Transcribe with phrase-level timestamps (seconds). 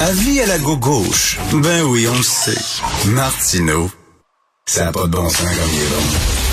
[0.00, 1.38] Avis à la gauche.
[1.52, 2.56] Ben oui, on le sait.
[3.10, 3.90] Martineau,
[4.64, 6.02] ça n'a pas de bon sens comme il est bon.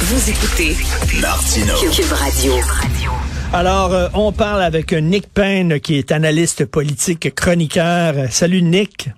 [0.01, 0.75] Vous écoutez
[1.21, 1.75] Martineau.
[1.89, 2.53] Cube Radio.
[3.53, 8.29] Alors, euh, on parle avec Nick Payne, qui est analyste politique, chroniqueur.
[8.31, 9.11] Salut Nick.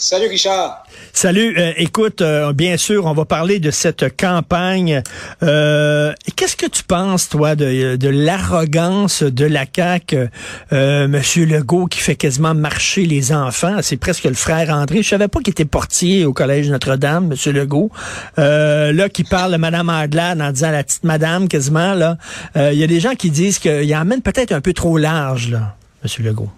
[0.00, 0.86] Salut Richard.
[1.12, 1.58] Salut.
[1.58, 5.02] Euh, écoute, euh, bien sûr, on va parler de cette campagne.
[5.42, 10.30] Euh, Qu'est-ce que tu penses, toi, de, l'arrogance de la CAQ,
[10.72, 13.76] Monsieur Legault, qui fait quasiment marcher les enfants?
[13.82, 15.02] C'est presque le frère André.
[15.02, 17.90] Je savais pas qu'il était portier au Collège Notre-Dame, Monsieur Legault.
[18.38, 22.16] Là, qui parle de Madame Adlard en disant la petite madame, quasiment, là.
[22.56, 25.76] Il y a des gens qui disent qu'il emmène peut-être un peu trop large, là,
[26.02, 26.50] Monsieur Legault.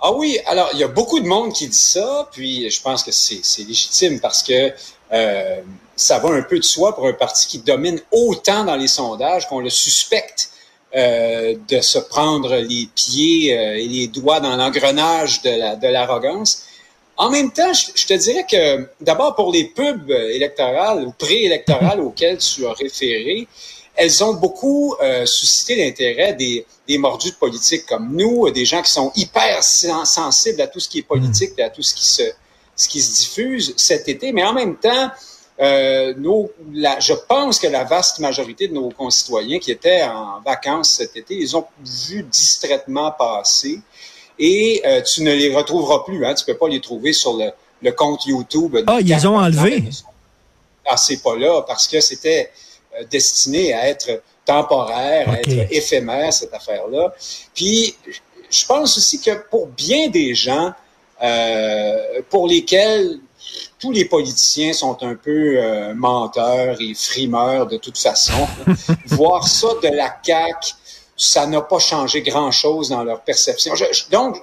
[0.00, 3.02] Ah oui, alors il y a beaucoup de monde qui dit ça, puis je pense
[3.02, 4.72] que c'est légitime parce que
[5.12, 5.60] euh,
[5.94, 9.48] ça va un peu de soi pour un parti qui domine autant dans les sondages
[9.48, 10.50] qu'on le suspecte
[10.94, 16.64] euh, de se prendre les pieds euh, et les doigts dans l'engrenage de l'arrogance.
[17.16, 22.38] en même temps, je, te dirais que d'abord pour les pubs électorales ou préélectorales auxquelles
[22.38, 23.48] tu as référé,
[23.96, 28.82] elles ont beaucoup euh, suscité l'intérêt des, des mordus de politique comme nous, des gens
[28.82, 32.06] qui sont hyper sensibles à tout ce qui est politique et à tout ce qui
[32.06, 32.22] se,
[32.76, 34.32] ce qui se diffuse cet été.
[34.32, 35.10] Mais en même temps,
[35.58, 40.40] euh, nos, la, je pense que la vaste majorité de nos concitoyens qui étaient en
[40.44, 43.80] vacances cet été, ils ont vu distraitement passer
[44.38, 46.26] et euh, tu ne les retrouveras plus.
[46.26, 47.50] Hein, tu peux pas les trouver sur le,
[47.80, 48.76] le compte YouTube.
[48.86, 49.84] Ah, ils ont enlevé.
[50.84, 52.65] Ah, c'est pas là parce que c'était euh,
[53.10, 57.14] destiné à être temporaire, à être éphémère, cette affaire-là.
[57.54, 57.96] Puis,
[58.50, 60.72] je pense aussi que pour bien des gens,
[61.22, 63.18] euh, pour lesquels
[63.78, 68.46] tous les politiciens sont un peu euh, menteurs et frimeurs de toute façon,
[69.06, 70.74] voir ça de la CAQ,
[71.16, 73.72] ça n'a pas changé grand-chose dans leur perception.
[74.10, 74.42] donc,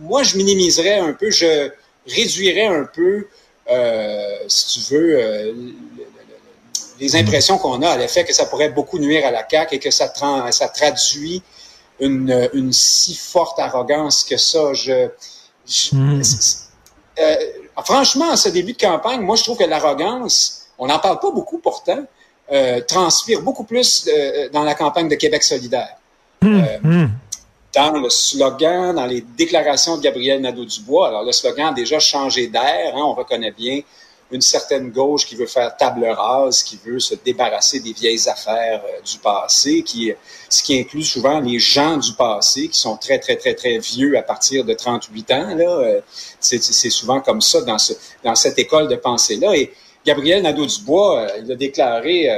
[0.00, 1.70] moi, je minimiserais un peu, je
[2.06, 3.28] réduirais un peu,
[3.70, 5.52] euh, si tu veux, euh,
[7.00, 9.78] les impressions qu'on a à l'effet que ça pourrait beaucoup nuire à la CAQ et
[9.78, 10.12] que ça,
[10.50, 11.42] ça traduit
[12.00, 14.72] une, une, si forte arrogance que ça.
[14.74, 15.08] Je,
[15.92, 16.22] hmm.
[17.20, 17.36] euh,
[17.84, 21.30] franchement, à ce début de campagne, moi, je trouve que l'arrogance, on n'en parle pas
[21.30, 22.04] beaucoup pourtant,
[22.52, 25.96] euh, transpire beaucoup plus euh, dans la campagne de Québec solidaire.
[26.40, 26.62] Hmm.
[26.82, 27.08] Hmm.
[27.74, 32.46] Dans le slogan, dans les déclarations de Gabriel Nadeau-Dubois, alors le slogan a déjà changé
[32.46, 33.82] d'air, hein, on reconnaît bien
[34.30, 38.82] une certaine gauche qui veut faire table rase, qui veut se débarrasser des vieilles affaires
[38.84, 40.12] euh, du passé, qui,
[40.48, 44.18] ce qui inclut souvent les gens du passé qui sont très, très, très, très vieux
[44.18, 45.54] à partir de 38 ans.
[45.54, 45.64] Là.
[45.64, 46.00] Euh,
[46.40, 49.56] c'est, souvent comme ça dans, ce, dans cette école de pensée-là.
[49.56, 49.72] Et
[50.04, 52.28] Gabriel Nadeau-Dubois, euh, il a déclaré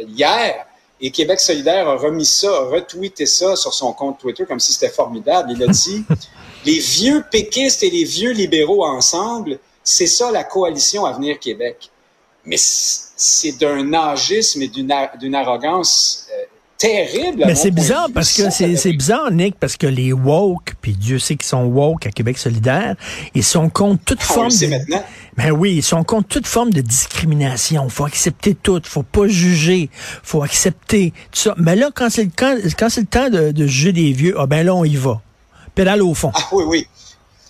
[0.00, 0.66] hier,
[1.00, 4.72] et Québec solidaire a remis ça, a retweeté ça sur son compte Twitter comme si
[4.72, 5.52] c'était formidable.
[5.52, 6.04] Il a dit,
[6.64, 11.90] les vieux péquistes et les vieux libéraux ensemble, c'est ça la coalition Avenir Québec.
[12.44, 16.44] Mais c'est d'un agisme et d'une arrogance euh,
[16.76, 17.44] terrible.
[17.46, 21.36] Mais c'est bizarre parce que c'est bizarre, Nick, parce que les woke, puis Dieu sait
[21.36, 22.96] qu'ils sont woke à Québec solidaire,
[23.34, 24.50] ils sont contre toute forme.
[24.50, 24.66] de...
[24.66, 25.04] maintenant.
[25.36, 27.88] Ben oui, ils sont contre toute forme de discrimination.
[27.88, 29.88] Faut accepter tout, faut pas juger,
[30.22, 31.54] faut accepter tout ça.
[31.58, 34.46] Mais là, quand c'est le quand, quand le temps de, de, juger des vieux, ah
[34.46, 35.20] ben là on y va.
[35.74, 36.32] Pédale au fond.
[36.34, 36.86] Ah oui, oui.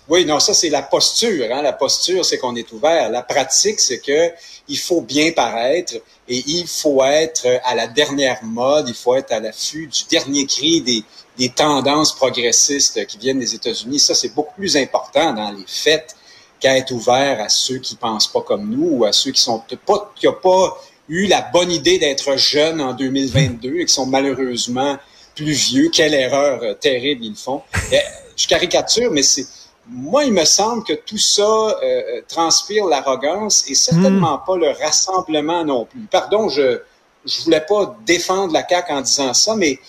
[0.09, 1.47] Oui, non, ça c'est la posture.
[1.51, 1.61] Hein?
[1.61, 3.09] La posture, c'est qu'on est ouvert.
[3.09, 4.31] La pratique, c'est que
[4.69, 5.95] il faut bien paraître
[6.27, 8.87] et il faut être à la dernière mode.
[8.87, 11.03] Il faut être à l'affût du dernier cri des,
[11.37, 13.99] des tendances progressistes qui viennent des États-Unis.
[13.99, 16.15] Ça, c'est beaucoup plus important dans les faits
[16.59, 19.61] qu'à être ouvert à ceux qui pensent pas comme nous ou à ceux qui sont
[19.85, 24.05] pas qui n'ont pas eu la bonne idée d'être jeunes en 2022 et qui sont
[24.05, 24.97] malheureusement
[25.35, 25.89] plus vieux.
[25.89, 27.61] Quelle erreur euh, terrible ils font.
[27.91, 27.99] Eh,
[28.35, 29.45] je caricature, mais c'est
[29.89, 34.45] moi, il me semble que tout ça euh, euh, transpire l'arrogance et certainement hmm.
[34.45, 36.01] pas le rassemblement non plus.
[36.11, 36.81] Pardon, je
[37.25, 39.79] je voulais pas défendre la CAQ en disant ça, mais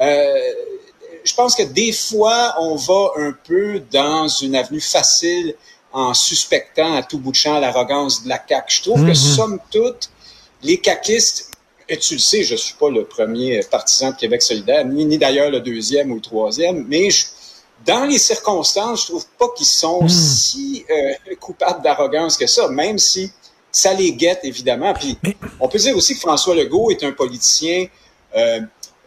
[0.00, 0.52] euh,
[1.24, 5.56] je pense que des fois, on va un peu dans une avenue facile
[5.92, 8.64] en suspectant à tout bout de champ l'arrogance de la CAQ.
[8.68, 9.14] Je trouve que, hmm.
[9.14, 10.10] somme toute,
[10.62, 11.50] les caquistes,
[11.88, 15.18] et tu le sais, je suis pas le premier partisan de Québec solidaire, ni, ni
[15.18, 17.26] d'ailleurs le deuxième ou le troisième, mais je,
[17.86, 20.08] dans les circonstances, je trouve pas qu'ils sont hmm.
[20.08, 23.30] si euh, coupables d'arrogance que ça, même si
[23.76, 24.94] ça les guette, évidemment.
[24.94, 25.18] Puis
[25.60, 27.86] on peut dire aussi que François Legault est un politicien,
[28.34, 28.60] euh,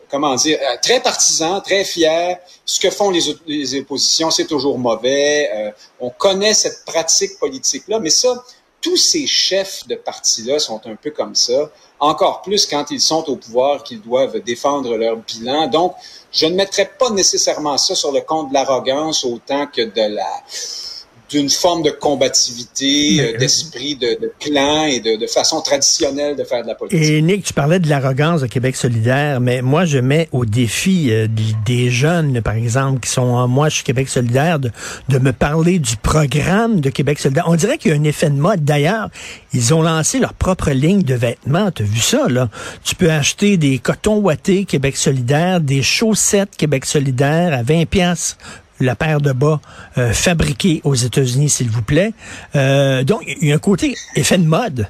[0.09, 2.37] comment dire, euh, très partisan, très fier.
[2.65, 5.49] Ce que font les, les oppositions, c'est toujours mauvais.
[5.53, 8.43] Euh, on connaît cette pratique politique-là, mais ça,
[8.81, 13.29] tous ces chefs de parti-là sont un peu comme ça, encore plus quand ils sont
[13.29, 15.67] au pouvoir, qu'ils doivent défendre leur bilan.
[15.67, 15.95] Donc,
[16.31, 20.43] je ne mettrais pas nécessairement ça sur le compte de l'arrogance autant que de la
[21.29, 26.43] d'une forme de combativité, euh, d'esprit de, de, clan et de, de, façon traditionnelle de
[26.43, 27.07] faire de la politique.
[27.07, 31.11] Et Nick, tu parlais de l'arrogance de Québec solidaire, mais moi, je mets au défi
[31.11, 31.27] euh,
[31.65, 34.71] des jeunes, par exemple, qui sont en moi, je suis Québec solidaire, de,
[35.09, 37.45] de me parler du programme de Québec solidaire.
[37.47, 38.63] On dirait qu'il y a un effet de mode.
[38.63, 39.09] D'ailleurs,
[39.53, 41.71] ils ont lancé leur propre ligne de vêtements.
[41.71, 42.49] Tu as vu ça, là?
[42.83, 48.37] Tu peux acheter des cotons ouatés Québec solidaire, des chaussettes Québec solidaire à 20 pièces
[48.79, 49.59] la paire de bas
[49.97, 52.13] euh, fabriquée aux États-Unis, s'il vous plaît.
[52.55, 54.87] Euh, donc, il y a un côté effet de mode.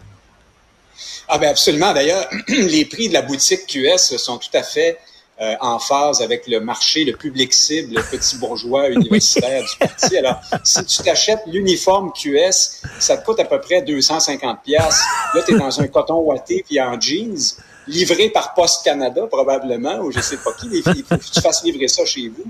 [1.28, 1.94] Ah ben absolument.
[1.94, 4.98] D'ailleurs, les prix de la boutique QS sont tout à fait
[5.42, 10.18] euh, en phase avec le marché, le public cible, le petit bourgeois universitaire du parti.
[10.18, 15.04] Alors, si tu t'achètes l'uniforme QS, ça te coûte à peu près 250 pièces.
[15.34, 17.56] Là, tu es dans un coton ouaté puis en jeans
[17.90, 21.64] livré par Poste Canada probablement, ou je sais pas qui, il faut que tu fasses
[21.64, 22.46] livrer ça chez vous.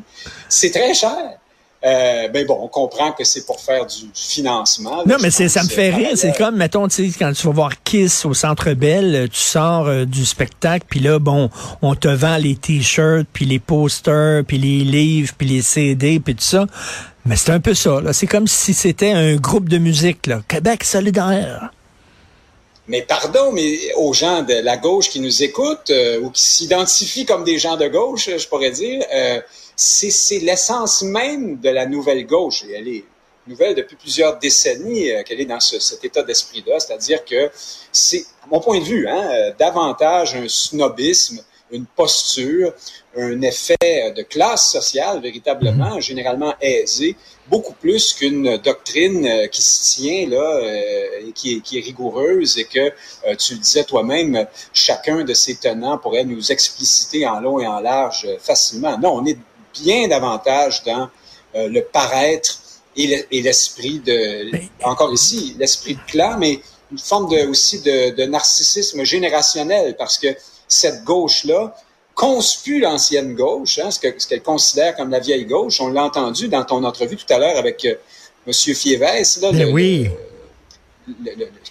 [0.48, 1.40] C'est très cher.
[1.82, 5.06] Euh, ben bon, on comprend que c'est pour faire du, financement.
[5.06, 6.10] non, mais c'est, ça me fait rire.
[6.16, 9.88] C'est comme, mettons, tu sais, quand tu vas voir Kiss au Centre Bell, tu sors
[9.88, 11.50] euh, du spectacle, puis là, bon,
[11.82, 16.36] on te vend les t-shirts, puis les posters, puis les livres, puis les CD, puis
[16.36, 16.66] tout ça.
[17.26, 18.02] Mais c'est un peu ça.
[18.02, 18.12] Là.
[18.12, 20.42] C'est comme si c'était un groupe de musique, là.
[20.50, 21.72] Québec solidaire.
[22.90, 27.24] Mais pardon, mais aux gens de la gauche qui nous écoutent euh, ou qui s'identifient
[27.24, 29.40] comme des gens de gauche, je pourrais dire, euh,
[29.76, 32.64] c'est l'essence même de la nouvelle gauche.
[32.74, 33.06] Elle est
[33.46, 37.52] nouvelle depuis plusieurs décennies euh, qu'elle est dans ce, cet état d'esprit-là, c'est-à-dire que
[37.92, 42.74] c'est, à mon point de vue, hein, davantage un snobisme, une posture,
[43.18, 46.02] un effet de classe sociale véritablement, mhm.
[46.02, 47.16] généralement aisé,
[47.50, 51.82] beaucoup plus qu'une doctrine euh, qui se tient là, euh, et qui est, qui est
[51.82, 57.26] rigoureuse et que euh, tu le disais toi-même, chacun de ces tenants pourrait nous expliciter
[57.28, 58.98] en long et en large facilement.
[59.00, 59.38] Non, on est
[59.74, 61.10] bien davantage dans
[61.56, 62.60] le paraître
[62.96, 64.52] et l'esprit de,
[64.84, 66.60] encore ici, l'esprit de clan, mais
[66.92, 70.28] une forme de, aussi de, de narcissisme générationnel parce que
[70.70, 71.76] cette gauche-là,
[72.16, 75.82] conspue l'ancienne gauche, hein, ce qu'elle ce considère comme la vieille gauche.
[75.82, 77.96] On l'a entendu dans ton entrevue tout à l'heure avec euh,
[78.48, 78.54] M.
[78.54, 80.10] Fievès, là, ben oui.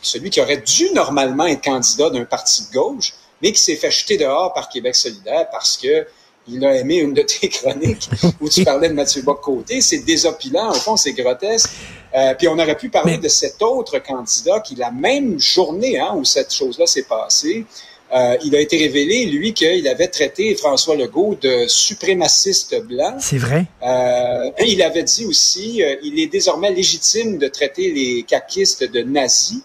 [0.03, 3.91] celui qui aurait dû normalement être candidat d'un parti de gauche, mais qui s'est fait
[3.91, 6.07] jeter dehors par Québec solidaire parce que
[6.51, 8.09] il a aimé une de tes chroniques
[8.41, 9.81] où tu parlais de Mathieu Bock-Côté.
[9.81, 11.71] C'est désopilant, au fond, c'est grotesque.
[12.15, 16.15] Euh, puis on aurait pu parler de cet autre candidat qui, la même journée hein,
[16.17, 17.67] où cette chose-là s'est passée,
[18.15, 23.17] euh, il a été révélé, lui, qu'il avait traité François Legault de suprémaciste blanc.
[23.19, 23.67] C'est vrai?
[23.83, 29.03] Euh, il avait dit aussi, euh, il est désormais légitime de traiter les caquistes de
[29.03, 29.61] nazis.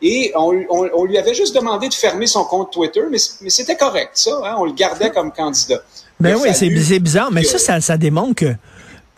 [0.00, 4.30] Et on, lui avait juste demandé de fermer son compte Twitter, mais, c'était correct, ça.
[4.44, 5.82] Hein, on le gardait comme candidat.
[6.20, 8.54] Ben oui, c'est bizarre, mais ça, ça, ça démontre que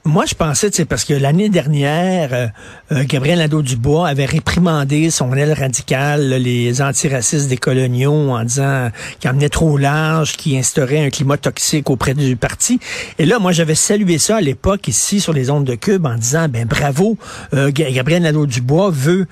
[0.04, 2.46] moi, je pensais, c'est parce que l'année dernière, euh,
[2.92, 9.30] euh, Gabriel Nadeau-Dubois avait réprimandé son aile radicale, les antiracistes des coloniaux, en disant qu'il
[9.30, 12.80] emmenait trop large, qu'il instaurait un climat toxique auprès du parti.
[13.18, 16.16] Et là, moi, j'avais salué ça à l'époque ici sur les ondes de Cube en
[16.16, 17.18] disant, ben bravo,
[17.52, 19.26] euh, Gabriel Nadeau-Dubois veut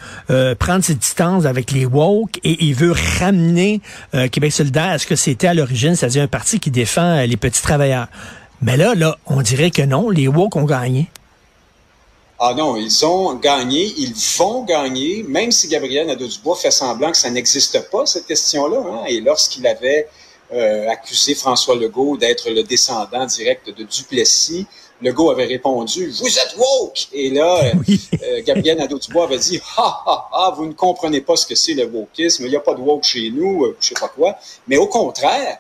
[0.59, 3.81] prendre ses distances avec les woke et il veut ramener
[4.31, 7.63] Québec solidaire à ce que c'était à l'origine, c'est-à-dire un parti qui défend les petits
[7.63, 8.09] travailleurs.
[8.61, 11.09] Mais là, là, on dirait que non, les woke ont gagné.
[12.41, 17.17] Ah non, ils ont gagné, ils vont gagner, même si Gabriel Nadeau-Dubois fait semblant que
[17.17, 18.79] ça n'existe pas, cette question-là.
[18.79, 20.09] Hein, et lorsqu'il avait
[20.53, 24.67] euh, accusé François Legault d'être le descendant direct de Duplessis,
[25.03, 27.61] Legault avait répondu «Vous êtes woke!» Et là,
[28.23, 31.75] euh, Gabriel Nadeau-Dubois avait dit «Ha, ha, ha, vous ne comprenez pas ce que c'est
[31.75, 34.37] le wokisme, il n'y a pas de woke chez nous, euh, je sais pas quoi.»
[34.69, 35.59] Mais au contraire,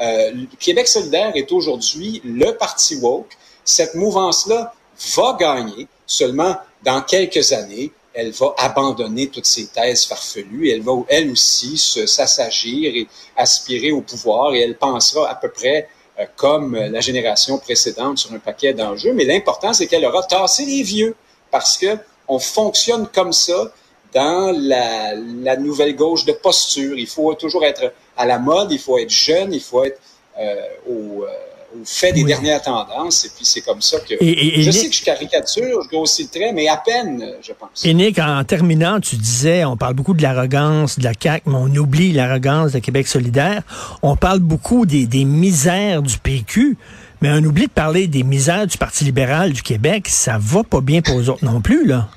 [0.00, 3.36] euh, Québec solidaire est aujourd'hui le parti woke.
[3.64, 4.74] Cette mouvance-là
[5.16, 7.92] va gagner seulement dans quelques années.
[8.14, 10.70] Elle va abandonner toutes ces thèses farfelues.
[10.70, 15.88] Elle va, elle aussi, s'assagir et aspirer au pouvoir et elle pensera à peu près
[16.18, 19.12] euh, comme la génération précédente sur un paquet d'enjeux.
[19.12, 21.14] Mais l'important, c'est qu'elle aura tassé les vieux
[21.50, 21.98] parce que
[22.28, 23.72] on fonctionne comme ça
[24.12, 26.96] dans la, nouvelle gauche de posture.
[26.98, 30.00] Il faut toujours être à la mode, il faut être jeune, il faut être
[30.38, 30.54] euh,
[30.88, 31.26] au, euh,
[31.74, 33.24] au, fait des dernières tendances.
[33.24, 34.14] Et puis c'est comme ça que...
[34.20, 37.84] je sais que je caricature, je grossis le trait, mais à peine, je pense.
[37.84, 41.56] Et Nick, en terminant, tu disais, on parle beaucoup de l'arrogance de la CAQ, mais
[41.56, 43.62] on oublie l'arrogance de Québec solidaire.
[44.02, 46.76] On parle beaucoup des, des misères du PQ.
[47.22, 50.06] Mais on oublie de parler des misères du Parti libéral du Québec.
[50.08, 52.08] Ça va pas bien pour eux autres non plus, là.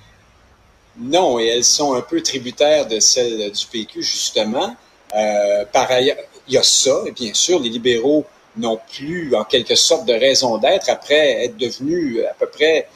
[0.99, 4.75] Non, et elles sont un peu tributaires de celles du PQ, justement.
[5.15, 8.25] Euh, par ailleurs, il y a ça, et bien sûr, les libéraux
[8.57, 12.87] n'ont plus, en quelque sorte, de raison d'être après être devenus à peu près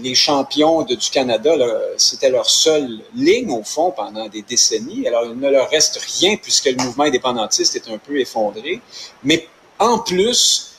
[0.00, 1.54] les champions de, du Canada,
[1.96, 5.06] c'était leur seule ligne, au fond, pendant des décennies.
[5.08, 8.80] Alors, il ne leur reste rien puisque le mouvement indépendantiste est un peu effondré.
[9.24, 9.48] Mais
[9.78, 10.74] en plus,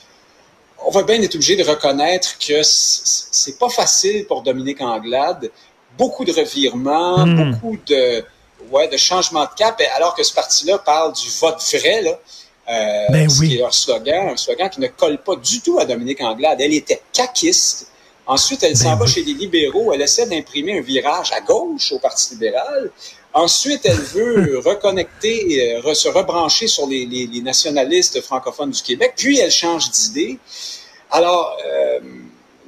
[0.86, 5.52] on va bien être obligé de reconnaître que c'est pas facile pour Dominique Anglade.
[5.98, 7.52] Beaucoup de revirements, hmm.
[7.52, 8.24] beaucoup de,
[8.72, 12.20] ouais, de changements de cap, alors que ce parti-là parle du vote vrai, là.
[12.70, 13.50] Euh, ben oui.
[13.50, 16.62] qui est leur slogan, un slogan qui ne colle pas du tout à Dominique Anglade.
[16.62, 17.88] Elle était caquiste.
[18.26, 19.92] Ensuite, elle s'en ben va chez les libéraux.
[19.92, 22.90] Elle essaie d'imprimer un virage à gauche au Parti libéral.
[23.34, 29.14] Ensuite, elle veut reconnecter, euh, se rebrancher sur les, les, les, nationalistes francophones du Québec.
[29.18, 30.40] Puis, elle change d'idée.
[31.12, 32.00] Alors, euh,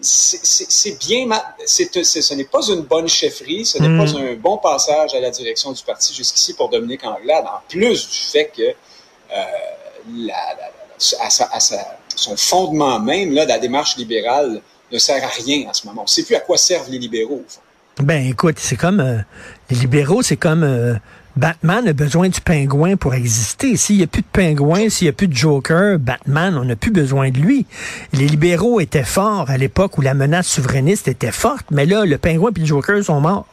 [0.05, 1.27] c'est bien,
[1.65, 4.17] ce n'est pas une bonne chefferie, ce n'est pas hmm.
[4.17, 8.17] un bon passage à la direction du parti jusqu'ici pour Dominique Anglade, en plus du
[8.17, 9.43] fait que euh,
[10.27, 10.35] la,
[11.19, 15.27] à, sa, à sa, son fondement même là, de la démarche libérale ne sert à
[15.27, 16.01] rien en ce moment.
[16.01, 17.43] On ne sait plus à quoi servent les libéraux.
[17.99, 19.19] Ben écoute, c'est comme euh,
[19.69, 20.95] les libéraux, c'est comme euh,
[21.35, 23.75] Batman a besoin du pingouin pour exister.
[23.75, 26.75] S'il n'y a plus de pingouin, s'il n'y a plus de Joker, Batman, on n'a
[26.77, 27.65] plus besoin de lui.
[28.13, 32.17] Les libéraux étaient forts à l'époque où la menace souverainiste était forte, mais là, le
[32.17, 33.47] pingouin et le Joker sont morts.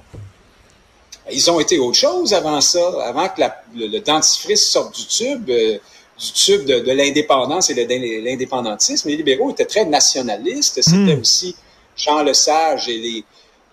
[1.33, 3.43] Ils ont été autre chose avant ça, avant que
[3.75, 5.51] le, dentifrice sorte du tube.
[5.51, 5.79] Euh,
[6.19, 9.09] du tube de, l'indépendance et de l'indépendantisme.
[9.09, 10.81] Les libéraux étaient très nationalistes.
[10.81, 11.21] C'était hmm.
[11.21, 11.57] aussi
[11.97, 13.25] Jean Lesage et les,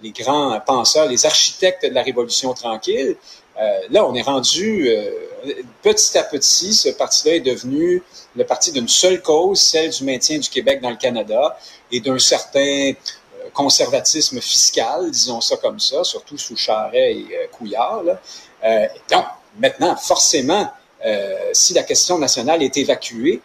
[0.01, 3.15] les grands penseurs, les architectes de la Révolution tranquille.
[3.59, 5.11] Euh, là, on est rendu euh,
[5.81, 8.01] petit à petit, ce parti-là est devenu
[8.35, 11.57] le parti d'une seule cause, celle du maintien du Québec dans le Canada
[11.91, 18.03] et d'un certain euh, conservatisme fiscal, disons ça comme ça, surtout sous Charret et Couillard.
[19.09, 19.25] donc,
[19.57, 20.71] maintenant, forcément,
[21.53, 23.41] si la question nationale est évacuée,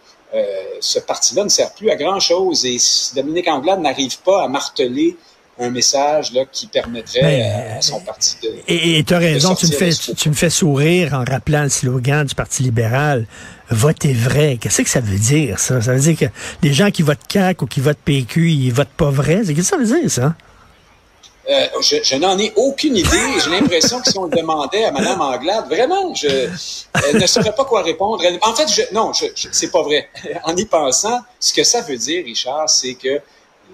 [0.81, 2.67] ce parti-là ne sert plus à grand-chose.
[2.67, 5.17] Et si Dominique Anglade n'arrive pas à marteler
[5.59, 8.53] un message là, qui permettrait ben, à son parti de.
[8.67, 12.27] Et tu as raison, tu me, fais, tu, me fais sourire en rappelant le slogan
[12.27, 13.27] du Parti libéral.
[13.71, 14.59] Votez vrai.
[14.61, 15.81] Qu'est-ce que ça veut dire, ça?
[15.81, 16.27] Ça veut dire que
[16.63, 19.43] les gens qui votent CAC ou qui votent PQ, ils votent pas vrai?
[19.47, 20.35] Qu'est-ce que ça veut dire, ça?
[21.49, 23.39] Euh, je, je n'en ai aucune idée.
[23.43, 26.49] J'ai l'impression que si on le demandait à Mme Anglade, vraiment, je,
[27.07, 28.23] elle ne saurait pas quoi répondre.
[28.43, 30.09] en fait, je, non, je, c'est pas vrai.
[30.45, 33.21] En y pensant, ce que ça veut dire, Richard, c'est que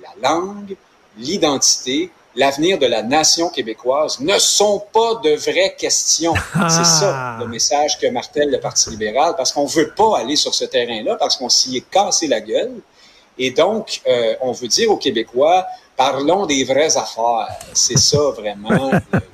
[0.02, 0.74] la langue,
[1.20, 6.34] l'identité, l'avenir de la nation québécoise ne sont pas de vraies questions.
[6.68, 10.54] C'est ça le message que martèle le Parti libéral, parce qu'on veut pas aller sur
[10.54, 12.80] ce terrain-là, parce qu'on s'y est cassé la gueule.
[13.38, 17.48] Et donc, euh, on veut dire aux Québécois, parlons des vraies affaires.
[17.72, 18.90] C'est ça vraiment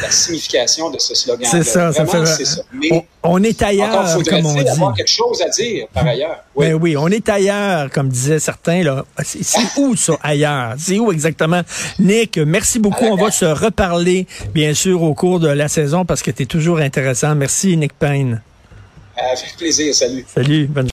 [0.00, 1.48] la signification de ce slogan.
[1.50, 2.24] C'est ça, ça fait.
[2.26, 2.62] Ça.
[2.72, 4.68] Mais, on, est ailleurs, comme on dit.
[4.68, 6.42] avoir quelque chose à dire par ailleurs.
[6.54, 6.68] Oui.
[6.68, 8.82] Ben oui, on est ailleurs, comme disaient certains.
[8.82, 9.04] là.
[9.22, 10.74] C'est où ça, ailleurs?
[10.78, 11.62] C'est où exactement?
[11.98, 13.04] Nick, merci beaucoup.
[13.04, 16.46] On va se reparler, bien sûr, au cours de la saison parce que tu es
[16.46, 17.34] toujours intéressant.
[17.34, 18.40] Merci, Nick Payne.
[19.16, 19.94] Avec plaisir.
[19.94, 20.24] Salut.
[20.34, 20.66] Salut.
[20.66, 20.90] Bonne